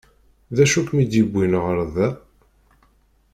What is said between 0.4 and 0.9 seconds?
D acu i